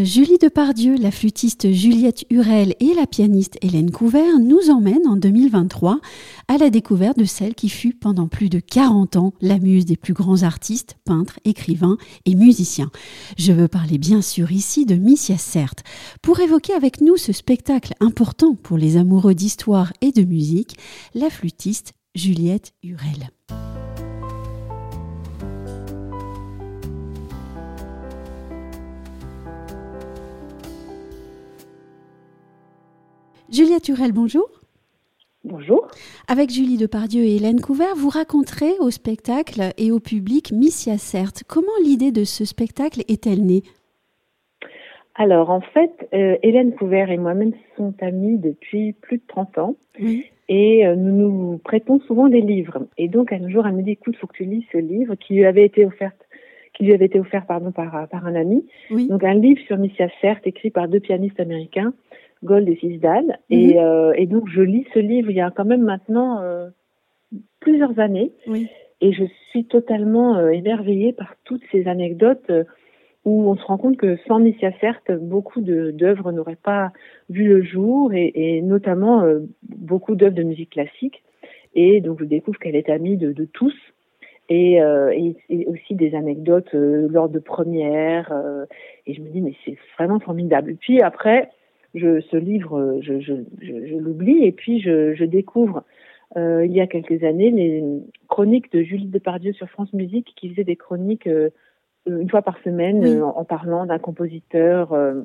[0.00, 6.00] Julie Depardieu, la flûtiste Juliette Hurel et la pianiste Hélène Couvert nous emmènent en 2023
[6.48, 9.96] à la découverte de celle qui fut pendant plus de 40 ans la muse des
[9.96, 12.90] plus grands artistes, peintres, écrivains et musiciens.
[13.36, 15.84] Je veux parler bien sûr ici de Missia Certes.
[16.22, 20.76] Pour évoquer avec nous ce spectacle important pour les amoureux d'histoire et de musique,
[21.14, 23.30] la flûtiste Juliette Hurel.
[33.52, 34.48] Juliette Turel, bonjour.
[35.44, 35.86] Bonjour.
[36.26, 41.42] Avec Julie Depardieu et Hélène Couvert, vous raconterez au spectacle et au public Missia Certes.
[41.46, 43.60] Comment l'idée de ce spectacle est-elle née?
[45.16, 49.76] Alors, en fait, euh, Hélène Couvert et moi-même sont amies depuis plus de 30 ans.
[50.48, 52.86] Et euh, nous nous prêtons souvent des livres.
[52.96, 55.14] Et donc, un jour, elle me dit, écoute, il faut que tu lis ce livre
[55.16, 56.12] qui lui avait été offert
[56.72, 58.64] qui lui avait été offert pardon, par, par un ami.
[58.90, 61.92] Donc un livre sur Missia Certes, écrit par deux pianistes américains
[62.44, 63.38] Gold et Fisdal.
[63.50, 63.78] Et, mhm.
[63.78, 66.68] euh, et, donc, je lis ce livre il y a quand même maintenant euh,
[67.60, 68.32] plusieurs années.
[68.46, 68.68] Oui.
[69.00, 72.50] Et je suis totalement euh, émerveillée par toutes ces anecdotes
[73.24, 76.90] où on se rend compte que sans Missia Certes, beaucoup d'œuvres n'auraient pas
[77.30, 79.24] vu le jour, et, et notamment
[79.62, 81.22] beaucoup d'œuvres de musique classique.
[81.76, 83.74] Et donc, je découvre qu'elle est amie de, de tous.
[84.48, 84.78] Et,
[85.48, 88.34] et, aussi des anecdotes lors de premières.
[89.06, 90.74] et je me dis, mais c'est vraiment formidable.
[90.80, 91.48] Puis après,
[91.94, 95.84] je, ce livre, je, je, je, l'oublie et puis je, je découvre
[96.36, 97.82] euh, il y a quelques années les
[98.28, 101.50] chroniques de Julie Depardieu sur France Musique qui faisait des chroniques euh,
[102.06, 104.92] une fois par semaine euh, en, parlant d'un compositeur.
[104.92, 105.22] Euh,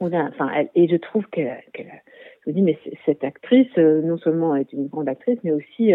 [0.00, 4.88] enfin, et je trouve que, je me dis mais cette actrice non seulement est une
[4.88, 5.92] grande actrice mais aussi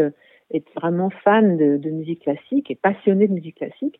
[0.52, 4.00] est vraiment fan de, de, musique classique et passionnée de musique classique.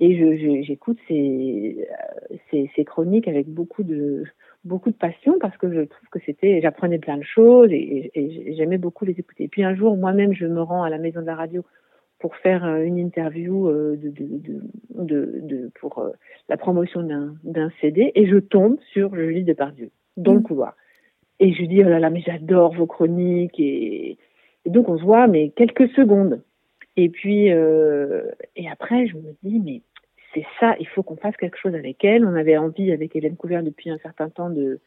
[0.00, 1.86] Et j'écoute ces,
[2.50, 4.24] ces, ces, chroniques avec beaucoup de,
[4.64, 8.10] beaucoup de passion parce que je trouve que c'était, j'apprenais plein de choses et,
[8.56, 9.44] j'aimais beaucoup les écouter.
[9.44, 11.64] Et puis un jour, moi-même, je me rends à la maison de la radio
[12.18, 14.62] pour faire euh, une interview euh, de, de,
[14.94, 16.10] de, de pour euh,
[16.48, 17.02] la promotion
[17.44, 20.44] d'un CD et je tombe sur Julie Depardieu dans le mmh.
[20.44, 20.76] couloir.
[21.40, 23.58] Et je dis, oh là là, mais j'adore vos chroniques.
[23.58, 24.18] Et,
[24.64, 26.42] et, donc on se voit, mais quelques secondes.
[26.96, 28.24] Et puis, euh,
[28.56, 29.80] et après, je me dis, mais
[30.34, 32.24] c'est ça, il faut qu'on fasse quelque chose avec elle.
[32.24, 34.80] On avait envie avec Hélène Couvert depuis un certain temps de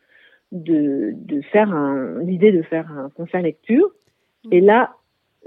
[0.52, 3.92] de, de faire un l'idée de faire un concert lecture.
[4.52, 4.96] Et là,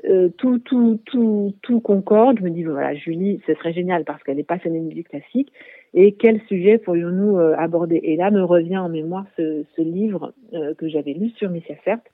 [0.05, 2.39] euh, tout, tout, tout, tout concorde.
[2.39, 5.53] Je me dis, voilà, Julie, ce serait génial parce qu'elle est passionnée de musique classique.
[5.95, 8.01] Et quel sujet pourrions-nous euh, aborder?
[8.03, 11.77] Et là me revient en mémoire ce, ce livre euh, que j'avais lu sur Missia
[11.85, 12.06] Certes.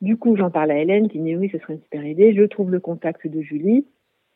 [0.00, 2.34] Du coup, j'en parle à Hélène qui dit oui, ce serait une super idée.
[2.34, 3.86] Je trouve le contact de Julie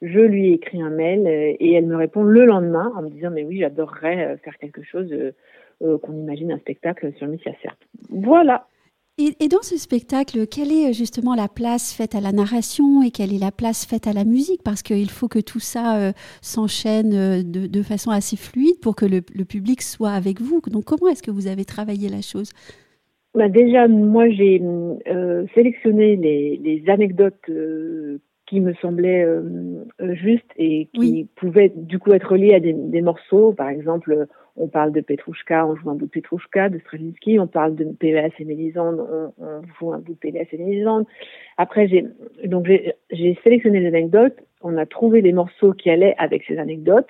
[0.02, 3.30] je lui écris un mail euh, et elle me répond le lendemain en me disant
[3.30, 7.82] mais oui j'adorerais euh, faire quelque chose euh, qu'on imagine un spectacle sur Missia Certes.
[8.10, 8.66] Voilà.
[9.16, 13.32] Et, dans ce spectacle, quelle est justement la place faite à la narration et quelle
[13.32, 14.64] est la place faite à la musique?
[14.64, 16.12] Parce qu'il faut que tout ça
[16.42, 20.60] s'enchaîne de, façon assez fluide pour que le, public soit avec vous.
[20.68, 22.50] Donc comment est-ce que vous avez travaillé la chose?
[23.34, 24.60] Bah déjà, moi j'ai
[25.54, 27.38] sélectionné les, les anecdotes
[28.46, 29.42] qui me semblait euh,
[30.00, 33.52] euh, juste et qui pouvait du coup être lié à des, des, morceaux.
[33.52, 37.46] Par exemple, on parle de Petrouchka, on joue un bout de Petrouchka, de Stravinsky, on
[37.46, 41.06] parle de PVS et Mélisande, on, on, joue un bout de PVS et Mélisande.
[41.56, 42.06] Après, j'ai
[42.44, 42.66] donc
[43.10, 47.08] j'ai sélectionné les anecdotes, on a trouvé les morceaux qui allaient avec ces anecdotes.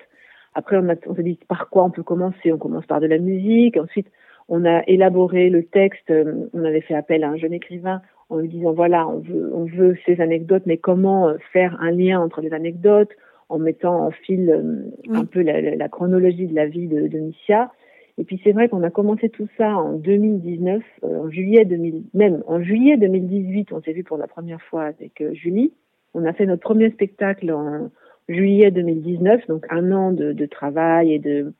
[0.53, 2.53] Après, on, a, on s'est dit par quoi on peut commencer?
[2.53, 3.75] On commence par de la musique.
[3.75, 4.07] Ensuite,
[4.47, 6.13] on a élaboré le texte.
[6.53, 9.65] On avait fait appel à un jeune écrivain en lui disant voilà, on veut, on
[9.65, 13.11] veut ces anecdotes, mais comment euh, faire un lien entre les anecdotes
[13.49, 17.71] en mettant en fil euh, un peu la, chronologie de la vie de, de Missia.
[18.17, 22.03] Et puis c'est vrai qu'on a commencé tout ça en 2019, euh, en juillet 2000,
[22.13, 25.73] même en juillet 2018, on s'est vu pour la première fois avec Julie.
[26.13, 27.91] On a fait notre premier spectacle en
[28.29, 31.53] juillet 2019, donc un an de, de travail et de.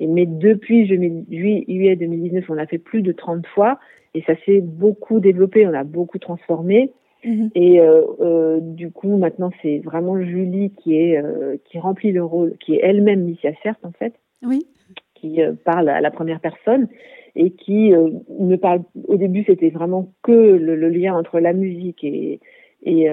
[0.00, 3.78] Et, mais depuis juillet 2019, on a fait plus de 30 fois.
[4.14, 6.90] Et ça s'est beaucoup développé, on a beaucoup transformé.
[7.24, 7.50] Mhm.
[7.54, 12.24] Et euh, euh, du coup, maintenant, c'est vraiment Julie qui est euh, qui remplit le
[12.24, 14.66] rôle, qui est elle-même Missia Certes en fait, oui.
[15.14, 16.88] qui parle à la première personne
[17.36, 17.92] et qui
[18.38, 18.82] ne parle.
[19.06, 22.40] Au début, c'était vraiment que le, le, lien entre la musique et
[22.82, 23.08] et,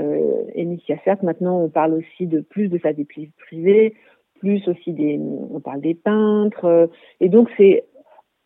[0.56, 1.24] et Missia Certes.
[1.24, 3.94] Maintenant, on parle aussi de plus de sa vie privée,
[4.40, 6.90] plus aussi des, on parle des peintres.
[7.20, 7.86] et donc, c'est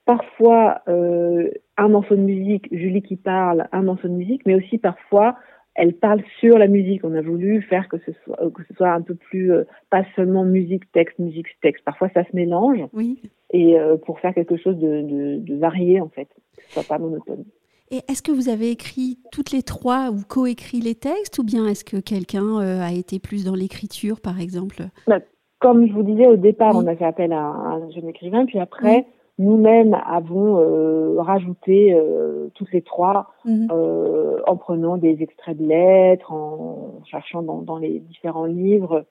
[0.06, 4.78] parfois euh, un morceau de musique, Julie qui parle, un morceau de musique, mais aussi
[4.78, 5.38] parfois
[5.74, 7.06] elle parle sur la musique.
[7.06, 9.54] On a voulu faire que ce soit, que ce soit un peu plus,
[9.90, 11.86] pas seulement musique, texte, musique, texte.
[11.86, 12.80] Parfois, ça se mélange.
[12.92, 13.22] Oui.
[13.52, 17.00] Et pour faire quelque chose de, de, de varié, en fait, que ce soit pas
[17.00, 17.46] monotone.
[17.90, 21.40] Et est-ce que vous avez écrit toutes les trois ou coécrit les textes?
[21.40, 24.84] Ou bien est-ce que quelqu'un a été plus dans l'écriture, par exemple?
[25.08, 25.20] Bah,
[25.62, 28.58] Comme je vous disais au départ, on a fait appel à un jeune écrivain, puis
[28.58, 29.06] après,
[29.38, 33.68] nous-mêmes avons euh, rajouté euh, toutes les trois mhm.
[33.72, 39.06] euh, en prenant des extraits de lettres, en cherchant dans, dans les différents livres,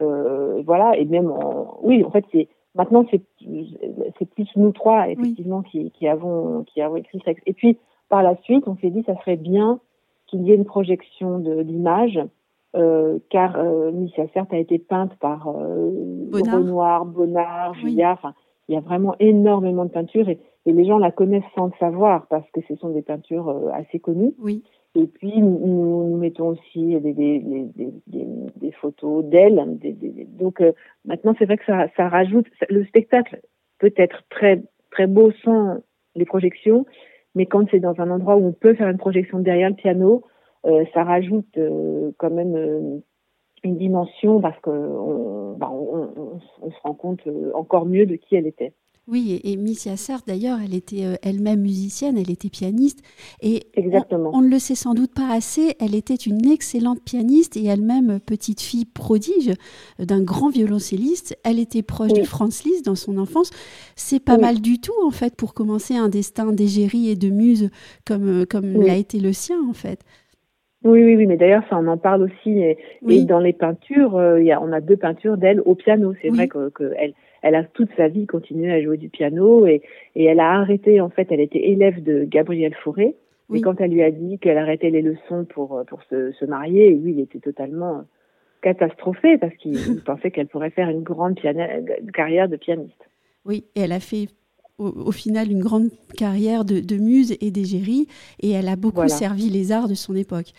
[0.00, 3.22] voilà, et même en, oui, en fait, c'est maintenant c'est
[4.18, 7.42] c'est plus nous trois effectivement qui, qui avons qui avons écrit texte.
[7.46, 7.78] Et puis
[8.08, 9.80] par la suite, on s'est dit ça serait bien
[10.28, 12.20] qu'il y ait une projection de l'image.
[12.78, 15.90] Euh, car euh, Missia certes a été peinte par euh,
[16.32, 18.34] Renoir, Bonnard, Julia, enfin
[18.68, 22.26] il y a vraiment énormément de peintures et, les gens la connaissent sans le savoir
[22.28, 24.34] parce que ce sont des peintures euh, assez connues.
[24.38, 24.62] Oui.
[24.94, 27.92] Et puis nous, nous mettons aussi des, des, des,
[28.54, 29.78] des photos d'elle.
[30.38, 30.62] donc
[31.06, 33.40] maintenant c'est vrai que ça, ça rajoute le spectacle
[33.78, 35.78] peut être très très beau sans
[36.14, 36.84] les projections,
[37.34, 40.22] mais quand c'est dans un endroit où on peut faire une projection derrière le piano,
[40.64, 41.58] ça rajoute
[42.18, 43.02] quand même
[43.64, 48.36] une dimension parce qu'on bah, on, on, se rend compte euh, encore mieux de qui
[48.36, 48.72] elle était.
[49.10, 53.00] Oui, et, Missia Sartre, d'ailleurs, elle était euh, elle-même musicienne, elle était pianiste.
[53.40, 54.30] Et Exactement.
[54.34, 58.20] On, ne le sait sans doute pas assez, elle était une excellente pianiste et elle-même
[58.20, 59.54] petite fille prodige
[59.98, 61.38] d'un grand violoncelliste.
[61.42, 63.50] Elle était proche de Franz Liszt dans son enfance.
[63.96, 67.70] C'est pas mal du tout, en fait, pour commencer un destin d'égérie et de muse
[68.04, 70.04] comme, comme l'a été le sien, en fait.
[70.84, 72.60] Oui, oui, oui, mais d'ailleurs, ça, on en parle aussi.
[72.60, 72.76] Et,
[73.24, 76.14] dans les peintures, euh, y a, on a deux peintures d'elle au piano.
[76.22, 76.92] C'est vrai que, que,
[77.42, 79.82] elle, a toute sa vie continué à jouer du piano et,
[80.14, 83.16] et elle a arrêté, en fait, elle était élève de Gabriel Fauré.
[83.52, 86.90] Et quand elle lui a dit qu'elle arrêtait les leçons pour, pour se, se marier,
[86.90, 88.04] lui, il était totalement
[88.62, 91.38] catastrophé parce qu'il pensait qu'elle pourrait faire une grande
[92.12, 93.08] carrière de pianiste.
[93.44, 94.26] Oui, et elle a fait
[94.78, 98.06] au, final une grande carrière de, de muse et d'égérie,
[98.40, 100.52] et elle a beaucoup servi les arts de son époque.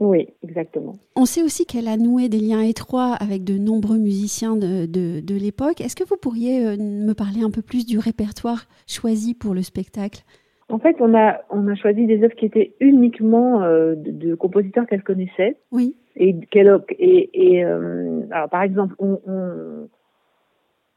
[0.00, 0.94] Oui, exactement.
[1.14, 5.34] On sait aussi qu'elle a noué des liens étroits avec de nombreux musiciens de, de,
[5.34, 5.80] l'époque.
[5.80, 9.62] Est-ce que vous pourriez euh, me parler un peu plus du répertoire choisi pour le
[9.62, 10.22] spectacle?
[10.68, 14.86] En fait, on a, on a choisi des œuvres qui étaient uniquement euh, de, compositeurs
[14.86, 15.58] qu'elle connaissait.
[15.70, 15.94] Oui.
[16.16, 19.88] Et, et, et euh, alors, par exemple, on, on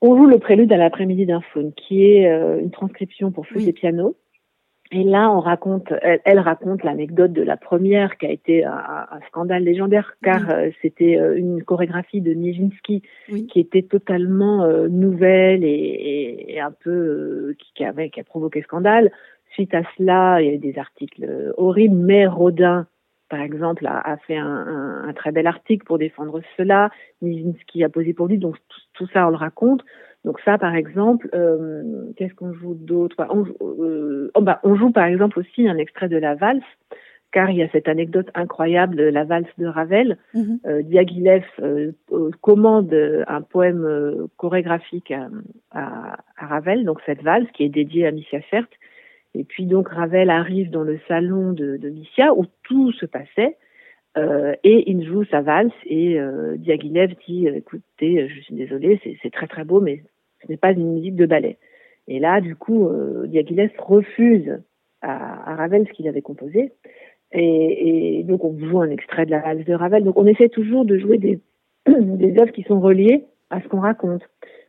[0.01, 3.73] joue le prélude à l'après-midi d'un faune, qui est euh, une transcription pour flûte et
[3.73, 4.15] piano.
[4.89, 9.63] Et là, on raconte, elle, raconte l'anecdote de la première qui a été un, scandale
[9.63, 13.01] légendaire, car euh, c'était euh, une chorégraphie de Nijinsky
[13.49, 19.11] qui était totalement nouvelle et, et, un peu qui, avait, qui a provoqué scandale.
[19.51, 22.87] Suite à cela, il y a eu des articles horribles, mais Rodin
[23.29, 26.89] par exemple, a, fait un, très bel article pour défendre cela.
[27.21, 28.55] Nijinsky a posé pour lui, donc
[28.93, 29.83] tout, ça, on le raconte.
[30.23, 31.83] Donc ça, par exemple, euh,
[32.15, 33.15] qu'est-ce qu'on joue d'autre?
[33.29, 33.45] On,
[33.81, 36.63] euh, oh, bah, on, joue par exemple aussi un extrait de la valse,
[37.31, 40.17] car il y a cette anecdote incroyable de la valse de Ravel.
[40.33, 40.59] Mm-hmm.
[40.65, 41.45] Euh, Diaghilev
[42.41, 42.93] commande
[43.27, 45.13] un poème chorégraphique
[45.71, 48.67] à, Ravel, donc cette valse qui est dédiée à Missia Fert.
[49.37, 51.93] Et puis donc Ravel arrive dans le salon de, de
[52.35, 53.57] où tout se passait
[54.17, 59.31] euh, et il joue sa valse et euh, Diaghilev dit écoutez je suis désolé c'est
[59.31, 60.01] très très beau mais
[60.41, 61.57] ce n'est pas une musique de ballet.
[62.07, 64.59] Et là du coup euh, Diaghilev refuse
[65.01, 66.71] à, Ravel ce qu'il avait composé
[67.31, 70.03] et, donc on joue un extrait de la valse de Ravel.
[70.03, 71.39] Donc on essaie toujours de jouer des,
[71.87, 74.23] des œuvres qui sont reliées à ce qu'on raconte.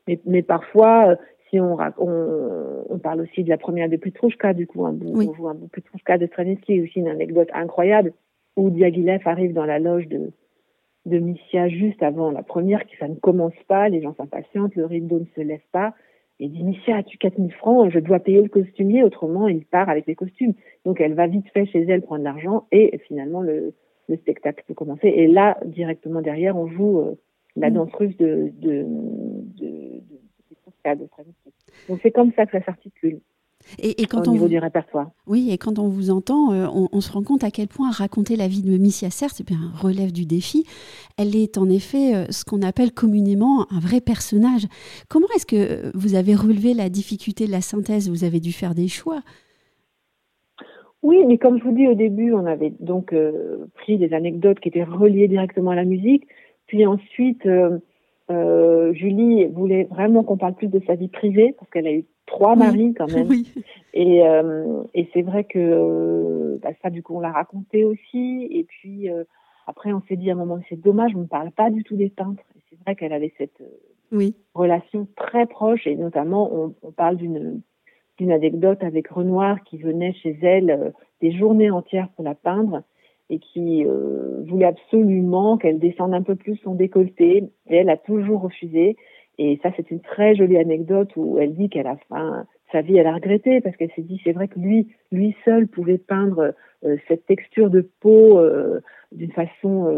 [0.07, 1.17] Mais, mais parfois,
[1.51, 5.13] si on, on, on, parle aussi de la première de Petrouchka, du coup, un bout,
[5.15, 8.13] on joue un bout Petrouchka de Stravinsky, aussi une anecdote incroyable
[8.57, 10.33] où Diaghilev arrive dans la loge de,
[11.07, 14.87] de Missia juste avant la première, qui ça ne commence pas, les gens s'impatientent, le
[14.87, 15.95] rideau ne se lève pas,
[16.41, 17.91] et dit Missia, as-tu 4000 francs?
[17.91, 20.55] Je dois payer le costumier, autrement il part avec les costumes.
[20.85, 23.75] Donc elle va vite fait chez elle prendre l'argent, et finalement le,
[24.09, 25.09] le spectacle peut commencer.
[25.09, 27.15] Et là, directement derrière, on joue euh,
[27.57, 28.87] la danse russe de, de,
[29.61, 29.98] de
[30.97, 33.21] donc c'est comme ça que ça s'articule.
[33.79, 35.11] Et, quand au on niveau du répertoire.
[35.27, 38.37] Oui, et quand on vous entend, euh, on, se rend compte à quel point raconter
[38.37, 40.65] la vie de Missia Serre, bien relève du défi.
[41.19, 44.67] Elle est en effet euh, ce qu'on appelle communément un vrai personnage.
[45.09, 48.09] Comment est-ce que vous avez relevé la difficulté de la synthèse?
[48.09, 49.21] Vous avez dû faire des choix.
[51.03, 54.61] Oui, mais comme je vous dis au début, on avait donc euh, pris des anecdotes
[54.61, 56.27] qui étaient reliées directement à la musique,
[56.67, 57.47] puis ensuite
[58.31, 62.05] euh, Julie voulait vraiment qu'on parle plus de sa vie privée parce qu'elle a eu
[62.27, 63.29] trois maris quand même.
[63.95, 64.21] Et,
[64.95, 68.47] et c'est vrai que bah, ça, du coup, on l'a raconté aussi.
[68.49, 69.09] Et puis
[69.67, 71.97] après, on s'est dit à un moment, c'est dommage, on ne parle pas du tout
[71.97, 72.45] des peintres.
[72.55, 73.61] Et c'est vrai qu'elle avait cette
[74.13, 74.37] oui.
[74.55, 77.61] relation très proche, et notamment, on, on parle d'une
[78.19, 80.91] d'une anecdote avec Renoir qui venait chez elle euh,
[81.23, 82.83] des journées entières pour la peindre
[83.31, 87.45] et qui euh, voulait absolument qu'elle descende un peu plus son décolleté.
[87.69, 88.97] Et elle a toujours refusé.
[89.39, 92.97] Et ça, c'est une très jolie anecdote où elle dit qu'à la fin, sa vie,
[92.97, 96.55] elle a regretté parce qu'elle s'est dit, c'est vrai que lui, lui seul pouvait peindre
[96.85, 98.41] euh, cette texture de peau
[99.13, 99.93] d'une façon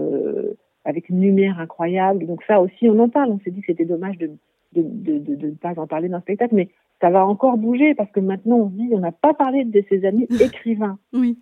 [0.85, 2.27] avec une lumière incroyable.
[2.27, 3.31] Donc ça aussi, on en parle.
[3.31, 4.31] On s'est dit que c'était dommage de
[4.73, 6.69] de, de, de, ne pas en parler dans le spectacle, mais
[7.01, 10.05] ça va encore bouger parce que maintenant on dit, on n'a pas parlé de ses
[10.05, 10.99] amis écrivains.
[11.13, 11.39] oui.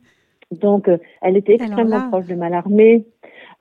[0.51, 3.05] Donc, euh, elle était extrêmement proche de Mallarmé.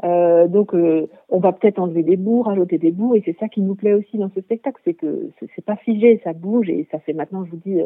[0.04, 3.50] Euh, donc, euh, on va peut-être enlever des bouts, rajouter des bouts, et c'est ça
[3.50, 6.88] qui nous plaît aussi dans ce spectacle, c'est que c'est pas figé, ça bouge, et
[6.92, 7.82] ça fait maintenant, je vous dis,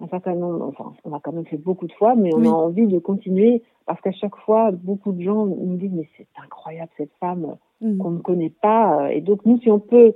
[0.00, 2.48] un certain nombre, enfin, on a quand même fait beaucoup de fois, mais on a
[2.48, 6.90] envie de continuer parce qu'à chaque fois, beaucoup de gens nous disent, mais c'est incroyable
[6.96, 7.98] cette femme mm.
[7.98, 10.14] qu'on ne connaît pas, et donc nous, si on peut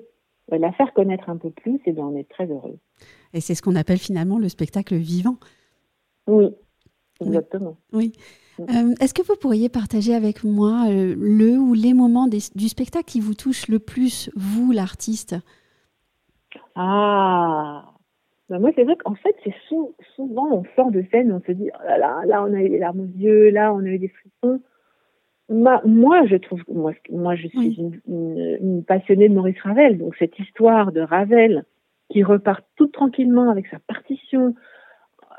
[0.49, 2.79] la faire connaître un peu plus, et eh bien on est très heureux.
[3.33, 5.37] Et c'est ce qu'on appelle finalement le spectacle vivant.
[6.27, 6.49] Oui,
[7.21, 7.77] exactement.
[7.93, 8.12] Oui.
[8.59, 8.62] Mm.
[8.62, 13.07] Euh, est-ce que vous pourriez partager avec moi euh, le ou les moments du spectacle
[13.07, 15.37] qui vous touchent le plus, vous, l'artiste?
[16.75, 17.85] Ah
[18.49, 19.55] ben moi, c'est vrai qu'en fait, c'est
[20.17, 22.69] souvent, on sort de scène, on se dit, oh là, là, là, on a eu
[22.69, 24.61] des larmes aux yeux, là, on a eu des frissons
[25.50, 30.93] moi, je trouve, moi, moi je suis une, passionnée de Maurice Ravel, donc cette histoire
[30.93, 31.65] de Ravel
[32.11, 34.55] qui repart tout tranquillement avec sa partition,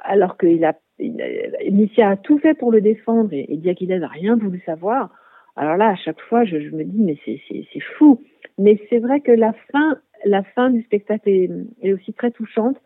[0.04, 4.62] alors qu'il a, il a, tout fait pour le défendre et, et n'a rien voulu
[4.66, 5.10] savoir.
[5.56, 8.22] Alors là, à chaque fois, je, me dis, mais c'est fou.
[8.58, 12.78] Mais c'est vrai que la fin, la fin du spectacle est, aussi très touchante,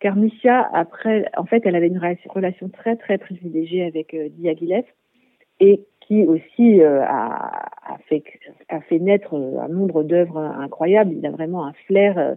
[0.00, 4.84] car Missia, après, en fait, elle avait une relation très, très privilégiée avec euh, Diaghilev.
[5.60, 8.24] Et qui aussi euh, a, fait,
[8.98, 11.12] naître un nombre d'œuvres incroyables.
[11.12, 12.34] Il a vraiment un flair, euh,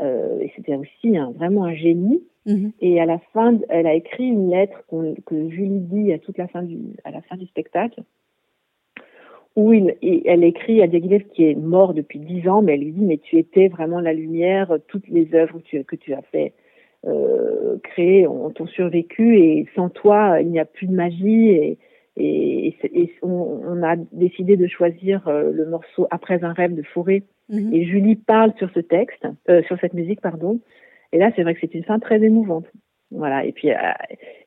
[0.00, 2.22] euh et c'était aussi vraiment un génie.
[2.46, 2.72] Mhm.
[2.80, 4.82] Et à la fin, elle a écrit une lettre
[5.26, 8.02] que Julie dit à toute la fin du, à la fin du spectacle,
[9.56, 9.94] où il,
[10.24, 13.18] elle écrit à Diaghilev qui est mort depuis dix ans, mais elle lui dit mais
[13.18, 16.54] tu étais vraiment la lumière, toutes les œuvres que tu, que tu as fait
[17.06, 21.78] euh, créer ont, ont survécu et sans toi il n'y a plus de magie et,
[22.16, 27.22] et, on, a décidé de choisir euh, le morceau Après un rêve de forêt.
[27.48, 27.72] Mhm.
[27.72, 30.60] Et Julie parle sur ce texte, euh, sur cette musique, pardon.
[31.12, 32.66] Et là, c'est vrai que c'est une fin très émouvante.
[33.10, 33.44] Voilà.
[33.44, 33.76] Et puis, euh,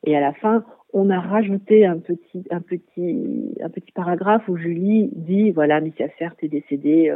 [0.06, 4.58] et à la fin, on a rajouté un petit, un petit, un petit paragraphe où
[4.58, 7.14] Julie dit, voilà, Missia Certes est décédée,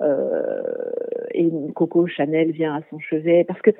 [0.00, 0.62] euh,
[1.32, 3.70] et Coco Chanel vient à son chevet, parce que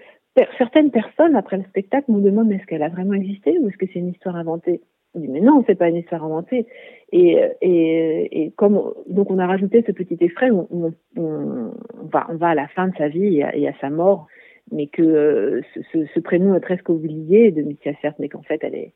[0.59, 3.87] certaines personnes après le spectacle nous demandent est-ce qu'elle a vraiment existé ou est-ce que
[3.87, 4.81] c'est une histoire inventée?
[5.15, 6.67] On dit mais non, c'est pas une histoire inventée.
[7.13, 11.73] Et, et, et, comme donc on a rajouté ce petit extrait, on, on, on,
[12.03, 14.27] va, à la fin de sa vie à, et à sa mort,
[14.73, 15.61] mais que euh,
[15.93, 18.95] ce, ce, prénom est presque oublié de Missia certes, mais qu'en fait elle est,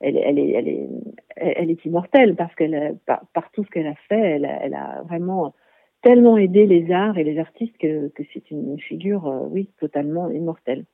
[0.00, 0.88] elle, elle, est, elle, est,
[1.36, 4.74] elle est immortelle parce qu'elle par, par, tout ce qu'elle a fait, elle a, elle
[4.74, 5.54] a vraiment
[6.02, 10.30] tellement aidé les arts et les artistes que, que c'est une figure, euh, oui, totalement
[10.30, 10.84] immortelle.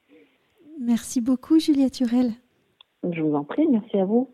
[0.80, 2.30] Merci beaucoup, Julia Turel.
[3.08, 4.30] Je vous en prie, merci à vous.